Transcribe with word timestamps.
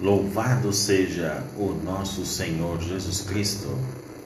Louvado 0.00 0.72
seja 0.72 1.42
o 1.58 1.78
nosso 1.84 2.24
Senhor 2.24 2.80
Jesus 2.80 3.20
Cristo, 3.20 3.68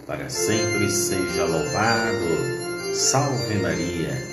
para 0.06 0.30
sempre 0.30 0.88
seja 0.88 1.44
louvado. 1.44 2.94
Salve 2.94 3.56
Maria. 3.56 4.24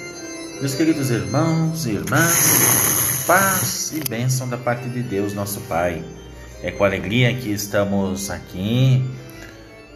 Meus 0.60 0.76
queridos 0.76 1.10
irmãos 1.10 1.88
e 1.88 1.94
irmãs, 1.94 3.24
paz 3.26 3.92
e 3.92 4.08
bênção 4.08 4.48
da 4.48 4.56
parte 4.56 4.88
de 4.88 5.02
Deus, 5.02 5.34
nosso 5.34 5.62
Pai. 5.62 6.04
É 6.62 6.70
com 6.70 6.84
alegria 6.84 7.34
que 7.34 7.52
estamos 7.52 8.30
aqui 8.30 9.04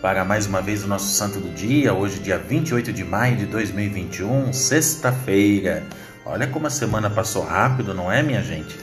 para 0.02 0.26
mais 0.26 0.48
uma 0.48 0.64
vez 0.64 0.84
o 0.84 0.88
nosso 0.88 1.14
santo 1.14 1.40
do 1.40 1.54
dia, 1.54 1.94
hoje, 1.94 2.22
dia 2.22 2.40
28 2.40 2.92
de 2.92 3.04
maio 3.04 3.38
de 3.38 3.46
2021, 3.46 4.52
sexta-feira. 4.52 5.84
Olha 6.26 6.48
como 6.48 6.66
a 6.66 6.72
semana 6.72 7.08
passou 7.08 7.44
rápido, 7.44 7.94
não 7.94 8.12
é, 8.12 8.24
minha 8.24 8.42
gente? 8.42 8.76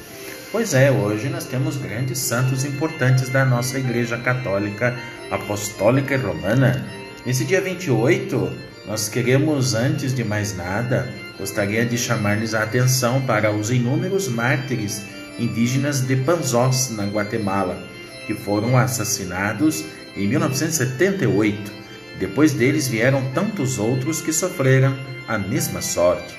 Pois 0.52 0.74
é, 0.74 0.90
hoje 0.90 1.30
nós 1.30 1.46
temos 1.46 1.78
grandes 1.78 2.18
santos 2.18 2.62
importantes 2.62 3.30
da 3.30 3.42
nossa 3.42 3.78
Igreja 3.78 4.18
Católica 4.18 4.94
Apostólica 5.30 6.12
e 6.12 6.18
Romana. 6.18 6.86
Nesse 7.24 7.46
dia 7.46 7.58
28, 7.58 8.52
nós 8.86 9.08
queremos, 9.08 9.72
antes 9.72 10.14
de 10.14 10.22
mais 10.22 10.54
nada, 10.54 11.08
gostaria 11.38 11.86
de 11.86 11.96
chamar-lhes 11.96 12.52
a 12.52 12.64
atenção 12.64 13.22
para 13.22 13.50
os 13.50 13.70
inúmeros 13.70 14.28
mártires 14.28 15.00
indígenas 15.38 16.02
de 16.02 16.16
Panzós, 16.16 16.90
na 16.90 17.06
Guatemala, 17.06 17.82
que 18.26 18.34
foram 18.34 18.76
assassinados 18.76 19.82
em 20.14 20.26
1978. 20.26 21.72
Depois 22.18 22.52
deles 22.52 22.86
vieram 22.86 23.24
tantos 23.32 23.78
outros 23.78 24.20
que 24.20 24.34
sofreram 24.34 24.94
a 25.26 25.38
mesma 25.38 25.80
sorte. 25.80 26.36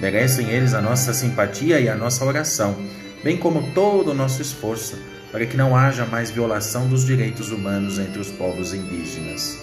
Merecem 0.00 0.50
eles 0.50 0.74
a 0.74 0.82
nossa 0.82 1.14
simpatia 1.14 1.78
e 1.78 1.88
a 1.88 1.94
nossa 1.94 2.24
oração 2.24 2.76
bem 3.22 3.36
como 3.36 3.72
todo 3.72 4.10
o 4.10 4.14
nosso 4.14 4.42
esforço 4.42 4.98
para 5.30 5.46
que 5.46 5.56
não 5.56 5.74
haja 5.74 6.04
mais 6.04 6.30
violação 6.30 6.86
dos 6.86 7.06
direitos 7.06 7.50
humanos 7.50 7.98
entre 7.98 8.20
os 8.20 8.28
povos 8.28 8.74
indígenas. 8.74 9.58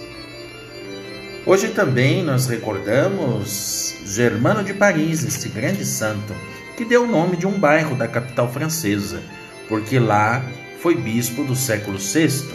Hoje 1.45 1.69
também 1.69 2.23
nós 2.23 2.47
recordamos 2.47 3.95
Germano 4.05 4.63
de 4.63 4.73
Paris, 4.73 5.23
este 5.23 5.47
grande 5.47 5.85
santo, 5.85 6.33
que 6.75 6.83
deu 6.83 7.03
o 7.03 7.07
nome 7.07 7.37
de 7.37 7.45
um 7.45 7.57
bairro 7.59 7.95
da 7.95 8.07
capital 8.07 8.51
francesa, 8.51 9.21
porque 9.67 9.99
lá 9.99 10.43
foi 10.81 10.95
bispo 10.95 11.43
do 11.43 11.55
século 11.55 11.97
VI, 11.97 12.45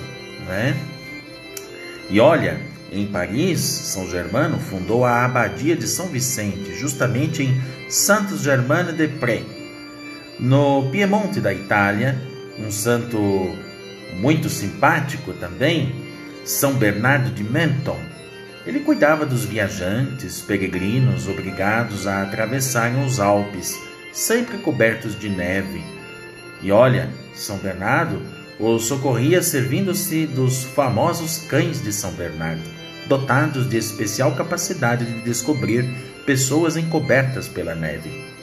né? 0.47 0.77
E 2.11 2.21
olha, 2.21 2.61
em 2.93 3.07
Paris, 3.07 3.61
São 3.61 4.11
Germano 4.11 4.59
fundou 4.59 5.05
a 5.05 5.25
abadia 5.25 5.77
de 5.77 5.87
São 5.87 6.09
Vicente, 6.09 6.75
justamente 6.75 7.43
em 7.43 7.61
Santos 7.89 8.43
Germano 8.43 8.93
de 8.93 9.09
Pré, 9.09 9.43
no 10.39 10.91
Piemonte 10.91 11.41
da 11.41 11.53
Itália, 11.53 12.21
um 12.59 12.71
santo 12.71 13.19
muito 14.15 14.49
simpático 14.49 15.33
também, 15.35 15.95
São 16.45 16.75
Bernardo 16.75 17.31
de 17.31 17.45
Menton. 17.45 17.99
Ele 18.67 18.81
cuidava 18.81 19.27
dos 19.27 19.45
viajantes, 19.45 20.41
peregrinos 20.41 21.29
obrigados 21.29 22.07
a 22.07 22.23
atravessarem 22.23 23.05
os 23.05 23.21
Alpes, 23.21 23.79
sempre 24.13 24.59
cobertos 24.59 25.19
de 25.19 25.29
neve. 25.29 25.83
E 26.63 26.73
olha, 26.73 27.11
São 27.35 27.59
Bernardo 27.59 28.23
os 28.59 28.87
socorria 28.87 29.43
servindo-se 29.43 30.27
dos 30.27 30.65
famosos 30.65 31.39
cães 31.49 31.83
de 31.83 31.93
São 31.93 32.13
Bernardo, 32.13 32.63
dotados 33.07 33.69
de 33.69 33.77
especial 33.77 34.35
capacidade 34.35 35.05
de 35.05 35.21
descobrir 35.23 35.85
pessoas 36.25 36.77
encobertas 36.77 37.49
pela 37.49 37.75
neve. 37.75 38.34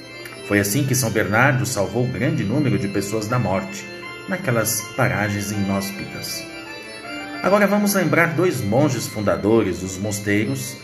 Foi 0.47 0.59
assim 0.59 0.85
que 0.85 0.96
São 0.96 1.12
Bernardo 1.12 1.66
salvou 1.66 2.06
grande 2.07 2.44
número 2.44 2.78
de 2.78 2.88
pessoas 2.88 3.28
da 3.28 3.40
morte, 3.40 3.85
naquelas 4.28 4.81
paragens 4.96 5.52
inóspitas. 5.52 6.44
Agora 7.44 7.66
vamos 7.66 7.94
lembrar 7.94 8.35
dois 8.35 8.62
monges 8.62 9.07
fundadores 9.07 9.79
dos 9.79 9.97
mosteiros, 9.97 10.78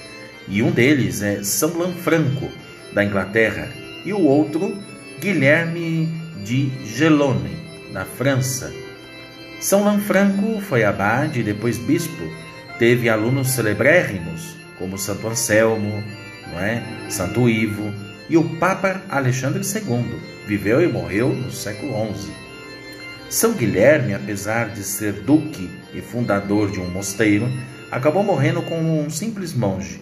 e 0.47 0.63
um 0.63 0.71
deles 0.71 1.21
é 1.21 1.43
São 1.43 1.77
Lanfranco, 1.77 2.49
da 2.93 3.03
Inglaterra, 3.03 3.69
e 4.05 4.13
o 4.13 4.21
outro, 4.21 4.77
Guilherme 5.19 6.07
de 6.43 6.71
Gelone, 6.85 7.57
da 7.93 8.05
França. 8.05 8.73
São 9.59 9.83
Lanfranco 9.83 10.61
foi 10.61 10.83
abade 10.83 11.41
e 11.41 11.43
depois 11.43 11.77
bispo. 11.77 12.23
Teve 12.79 13.09
alunos 13.09 13.49
celebrérrimos, 13.49 14.55
como 14.77 14.97
Santo 14.97 15.27
Anselmo, 15.27 16.03
não 16.51 16.59
é? 16.59 16.83
Santo 17.09 17.49
Ivo, 17.49 17.91
e 18.29 18.37
o 18.37 18.43
Papa 18.57 19.01
Alexandre 19.09 19.61
II 19.61 20.19
viveu 20.47 20.81
e 20.81 20.87
morreu 20.87 21.29
no 21.29 21.51
século 21.51 21.93
XI. 22.13 22.31
São 23.29 23.53
Guilherme, 23.53 24.13
apesar 24.13 24.69
de 24.69 24.83
ser 24.83 25.13
duque 25.13 25.69
e 25.93 26.01
fundador 26.01 26.71
de 26.71 26.79
um 26.79 26.89
mosteiro, 26.89 27.47
acabou 27.91 28.23
morrendo 28.23 28.61
como 28.61 29.01
um 29.01 29.09
simples 29.09 29.53
monge. 29.53 30.01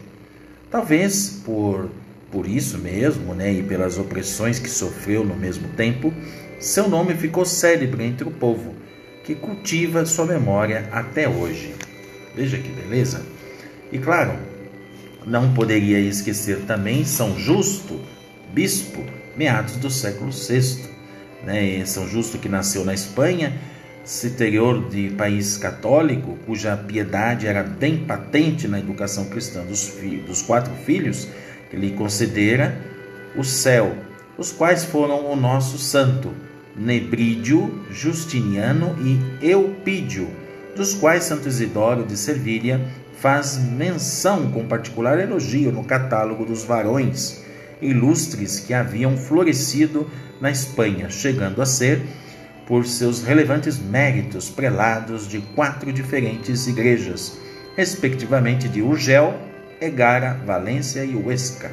Talvez 0.69 1.41
por, 1.43 1.89
por 2.31 2.47
isso 2.47 2.77
mesmo, 2.77 3.33
né, 3.33 3.51
e 3.51 3.63
pelas 3.63 3.97
opressões 3.97 4.59
que 4.59 4.69
sofreu 4.69 5.23
no 5.23 5.35
mesmo 5.35 5.69
tempo, 5.69 6.13
seu 6.59 6.87
nome 6.87 7.15
ficou 7.15 7.45
célebre 7.45 8.03
entre 8.03 8.27
o 8.27 8.31
povo, 8.31 8.75
que 9.23 9.33
cultiva 9.33 10.05
sua 10.05 10.25
memória 10.25 10.87
até 10.91 11.27
hoje. 11.27 11.73
Veja 12.35 12.57
que 12.57 12.69
beleza! 12.69 13.23
E 13.91 13.97
claro, 13.97 14.37
não 15.25 15.53
poderia 15.53 15.99
esquecer 15.99 16.61
também 16.61 17.03
São 17.03 17.37
Justo, 17.37 17.99
bispo, 18.53 19.03
meados 19.35 19.75
do 19.77 19.89
século 19.89 20.31
VI. 20.31 20.85
Né? 21.43 21.85
São 21.85 22.07
Justo, 22.07 22.37
que 22.37 22.47
nasceu 22.47 22.85
na 22.85 22.93
Espanha, 22.93 23.59
exterior 24.03 24.87
de 24.89 25.09
país 25.11 25.57
católico, 25.57 26.37
cuja 26.45 26.77
piedade 26.77 27.47
era 27.47 27.63
bem 27.63 28.05
patente 28.05 28.67
na 28.67 28.79
educação 28.79 29.25
cristã 29.25 29.63
dos, 29.63 29.93
dos 30.27 30.41
quatro 30.43 30.73
filhos, 30.85 31.27
que 31.69 31.75
lhe 31.75 31.91
concedera 31.91 32.77
o 33.35 33.43
céu, 33.43 33.95
os 34.37 34.51
quais 34.51 34.85
foram 34.85 35.31
o 35.31 35.35
nosso 35.35 35.77
santo, 35.77 36.31
Nebrídio, 36.75 37.85
Justiniano 37.89 38.95
e 39.01 39.47
Eupídio, 39.49 40.29
dos 40.75 40.93
quais 40.93 41.23
Santo 41.23 41.47
Isidoro 41.47 42.05
de 42.05 42.17
Servília 42.17 42.81
faz 43.19 43.57
menção 43.57 44.51
com 44.51 44.67
particular 44.67 45.19
elogio 45.19 45.71
no 45.71 45.83
catálogo 45.83 46.45
dos 46.45 46.63
varões 46.63 47.43
ilustres 47.81 48.59
que 48.59 48.73
haviam 48.73 49.17
florescido 49.17 50.09
na 50.39 50.51
Espanha, 50.51 51.09
chegando 51.09 51.61
a 51.61 51.65
ser, 51.65 52.01
por 52.67 52.85
seus 52.85 53.23
relevantes 53.23 53.77
méritos, 53.79 54.49
prelados 54.49 55.27
de 55.27 55.39
quatro 55.39 55.93
diferentes 55.93 56.67
igrejas, 56.67 57.37
respectivamente 57.75 58.67
de 58.67 58.81
Urgel, 58.81 59.33
Egara, 59.79 60.39
Valência 60.45 61.03
e 61.05 61.15
Huesca. 61.15 61.71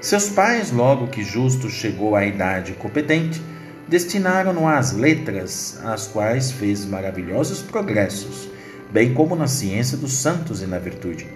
Seus 0.00 0.28
pais, 0.28 0.70
logo 0.70 1.08
que 1.08 1.24
Justo 1.24 1.68
chegou 1.68 2.14
à 2.14 2.24
idade 2.24 2.72
competente, 2.74 3.42
destinaram-no 3.88 4.68
às 4.68 4.92
letras, 4.92 5.80
às 5.84 6.06
quais 6.06 6.52
fez 6.52 6.84
maravilhosos 6.84 7.62
progressos, 7.62 8.48
bem 8.90 9.14
como 9.14 9.34
na 9.34 9.46
ciência 9.46 9.96
dos 9.96 10.12
santos 10.12 10.62
e 10.62 10.66
na 10.66 10.78
virtude 10.78 11.26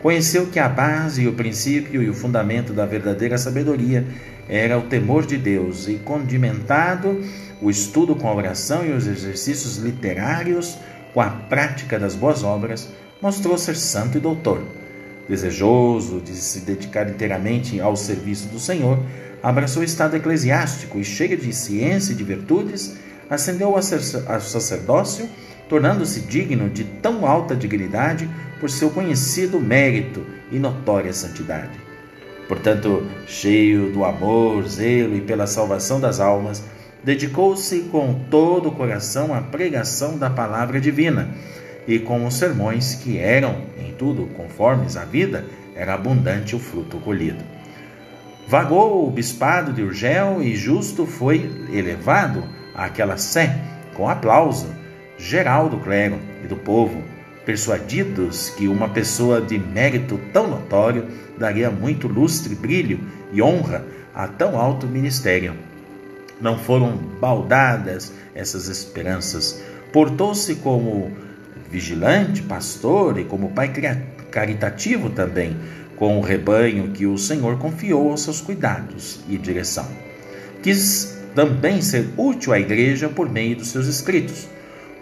conheceu 0.00 0.46
que 0.46 0.58
a 0.58 0.68
base, 0.68 1.26
o 1.26 1.32
princípio 1.32 2.02
e 2.02 2.08
o 2.08 2.14
fundamento 2.14 2.72
da 2.72 2.86
verdadeira 2.86 3.36
sabedoria 3.36 4.06
era 4.48 4.78
o 4.78 4.82
temor 4.82 5.26
de 5.26 5.36
Deus 5.36 5.88
e 5.88 5.94
condimentado 5.94 7.22
o 7.60 7.70
estudo 7.70 8.14
com 8.14 8.28
a 8.28 8.34
oração 8.34 8.84
e 8.86 8.92
os 8.92 9.06
exercícios 9.06 9.76
literários 9.76 10.78
com 11.12 11.20
a 11.20 11.28
prática 11.28 11.98
das 11.98 12.14
boas 12.14 12.44
obras, 12.44 12.88
mostrou 13.20 13.58
ser 13.58 13.76
santo 13.76 14.16
e 14.16 14.20
doutor. 14.20 14.62
Desejoso 15.28 16.20
de 16.20 16.34
se 16.34 16.60
dedicar 16.60 17.08
inteiramente 17.08 17.80
ao 17.80 17.94
serviço 17.96 18.48
do 18.48 18.58
Senhor, 18.58 18.98
abraçou 19.42 19.82
o 19.82 19.84
estado 19.84 20.16
eclesiástico 20.16 20.98
e, 20.98 21.04
cheio 21.04 21.36
de 21.36 21.52
ciência 21.52 22.12
e 22.12 22.16
de 22.16 22.24
virtudes, 22.24 22.96
ascendeu 23.28 23.74
ao 23.76 24.40
sacerdócio 24.40 25.28
tornando-se 25.68 26.20
digno 26.20 26.70
de 26.70 26.82
tão 26.84 27.26
alta 27.26 27.54
dignidade 27.54 28.28
por 28.58 28.70
seu 28.70 28.90
conhecido 28.90 29.60
mérito 29.60 30.24
e 30.50 30.58
notória 30.58 31.12
santidade. 31.12 31.78
Portanto, 32.48 33.06
cheio 33.26 33.92
do 33.92 34.04
amor, 34.04 34.66
zelo 34.66 35.14
e 35.14 35.20
pela 35.20 35.46
salvação 35.46 36.00
das 36.00 36.18
almas, 36.18 36.64
dedicou-se 37.04 37.80
com 37.90 38.24
todo 38.30 38.70
o 38.70 38.72
coração 38.72 39.34
à 39.34 39.42
pregação 39.42 40.16
da 40.16 40.30
palavra 40.30 40.80
divina 40.80 41.28
e 41.88 41.98
com 41.98 42.26
os 42.26 42.34
sermões 42.34 42.94
que 42.94 43.16
eram, 43.16 43.62
em 43.78 43.92
tudo, 43.94 44.26
conformes 44.36 44.94
à 44.94 45.06
vida, 45.06 45.46
era 45.74 45.94
abundante 45.94 46.54
o 46.54 46.58
fruto 46.58 46.98
colhido. 46.98 47.42
Vagou 48.46 49.08
o 49.08 49.10
bispado 49.10 49.72
de 49.72 49.82
Urgel 49.82 50.42
e 50.42 50.54
justo 50.54 51.06
foi 51.06 51.50
elevado 51.72 52.44
àquela 52.74 53.16
sé 53.16 53.58
com 53.94 54.08
aplauso 54.08 54.68
geral 55.16 55.68
do 55.70 55.78
clero 55.78 56.18
e 56.44 56.46
do 56.46 56.56
povo, 56.56 57.02
persuadidos 57.46 58.50
que 58.50 58.68
uma 58.68 58.90
pessoa 58.90 59.40
de 59.40 59.58
mérito 59.58 60.20
tão 60.32 60.46
notório 60.46 61.06
daria 61.38 61.70
muito 61.70 62.06
lustre, 62.06 62.54
brilho 62.54 63.00
e 63.32 63.40
honra 63.40 63.84
a 64.14 64.28
tão 64.28 64.58
alto 64.58 64.86
ministério. 64.86 65.54
não 66.40 66.58
foram 66.58 66.96
baldadas 67.20 68.12
essas 68.34 68.68
esperanças. 68.68 69.62
Portou-se 69.92 70.54
como 70.56 71.10
vigilante, 71.70 72.42
pastor 72.42 73.18
e 73.18 73.24
como 73.24 73.50
pai 73.50 73.72
caritativo 74.30 75.10
também, 75.10 75.56
com 75.96 76.18
o 76.18 76.22
rebanho 76.22 76.90
que 76.92 77.06
o 77.06 77.18
Senhor 77.18 77.58
confiou 77.58 78.10
aos 78.10 78.22
seus 78.22 78.40
cuidados 78.40 79.20
e 79.28 79.36
direção. 79.36 79.86
Quis 80.62 81.18
também 81.34 81.80
ser 81.82 82.08
útil 82.16 82.52
à 82.52 82.58
igreja 82.60 83.08
por 83.08 83.28
meio 83.28 83.56
dos 83.56 83.68
seus 83.68 83.86
escritos, 83.86 84.48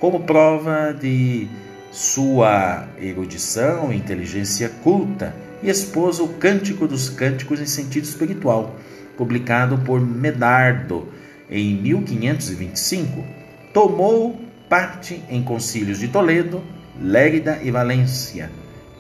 como 0.01 0.21
prova 0.21 0.93
de 0.93 1.49
sua 1.91 2.89
erudição 3.01 3.93
e 3.93 3.97
inteligência 3.97 4.69
culta, 4.83 5.35
e 5.63 5.71
expôs 5.71 6.21
o 6.21 6.29
Cântico 6.29 6.87
dos 6.87 7.09
Cânticos 7.09 7.61
em 7.61 7.67
sentido 7.67 8.05
espiritual, 8.05 8.77
publicado 9.17 9.79
por 9.79 10.01
Medardo 10.01 11.09
em 11.51 11.77
1525. 11.77 13.25
Tomou 13.73 14.46
parte 14.69 15.23
em 15.29 15.43
concílios 15.43 15.99
de 15.99 16.09
Toledo, 16.09 16.63
Lérida 17.01 17.61
e 17.63 17.71
Valência. 17.71 18.51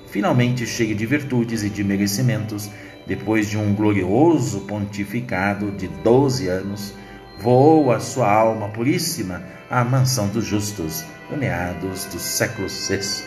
Finalmente 0.09 0.67
cheio 0.67 0.95
de 0.95 1.05
virtudes 1.05 1.63
e 1.63 1.71
de 1.71 1.83
merecimentos, 1.83 2.71
depois 3.07 3.49
de 3.49 3.59
um 3.59 3.75
glorioso 3.75 4.61
pontificado 4.61 5.71
de 5.73 5.89
doze 5.89 6.49
anos, 6.49 6.93
voou 7.39 7.93
a 7.93 8.01
sua 8.01 8.33
alma 8.33 8.69
puríssima 8.69 9.43
à 9.69 9.85
mansão 9.85 10.29
dos 10.29 10.45
justos, 10.45 11.05
no 11.31 11.37
meados 11.37 12.05
do 12.07 12.19
século 12.19 12.69
VI. 12.69 13.25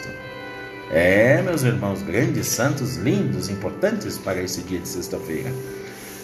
É, 0.91 1.41
meus 1.41 1.63
irmãos, 1.63 2.01
grandes 2.01 2.47
santos, 2.47 2.95
lindos, 2.95 3.49
importantes 3.49 4.17
para 4.17 4.41
esse 4.41 4.63
dia 4.63 4.79
de 4.79 4.87
sexta-feira. 4.87 5.51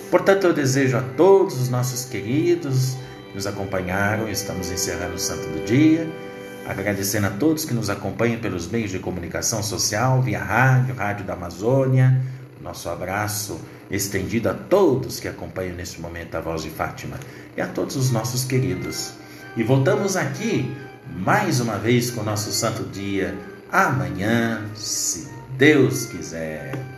Portanto, 0.09 0.47
eu 0.47 0.53
desejo 0.53 0.97
a 0.97 1.01
todos 1.01 1.61
os 1.61 1.69
nossos 1.69 2.05
queridos 2.05 2.95
que 2.95 3.05
nos 3.35 3.45
acompanharam, 3.45 4.29
estamos 4.29 4.71
encerrando 4.71 5.15
o 5.15 5.19
Santo 5.19 5.49
do 5.49 5.65
Dia, 5.65 6.09
agradecendo 6.65 7.27
a 7.27 7.31
todos 7.31 7.65
que 7.65 7.73
nos 7.73 7.89
acompanham 7.89 8.39
pelos 8.39 8.65
meios 8.69 8.91
de 8.91 8.97
comunicação 8.97 9.61
social, 9.61 10.21
via 10.21 10.41
rádio, 10.41 10.95
Rádio 10.95 11.25
da 11.25 11.33
Amazônia, 11.33 12.21
nosso 12.61 12.89
abraço 12.89 13.59
estendido 13.91 14.49
a 14.49 14.53
todos 14.53 15.19
que 15.19 15.27
acompanham 15.27 15.75
neste 15.75 15.99
momento 15.99 16.33
a 16.35 16.39
voz 16.39 16.63
de 16.63 16.69
Fátima 16.69 17.19
e 17.55 17.61
a 17.61 17.67
todos 17.67 17.97
os 17.97 18.09
nossos 18.09 18.45
queridos. 18.45 19.11
E 19.57 19.63
voltamos 19.63 20.15
aqui 20.15 20.73
mais 21.13 21.59
uma 21.59 21.77
vez 21.77 22.09
com 22.09 22.21
o 22.21 22.23
nosso 22.23 22.51
santo 22.53 22.83
dia 22.83 23.37
amanhã, 23.69 24.65
se 24.75 25.27
Deus 25.57 26.05
quiser. 26.05 26.94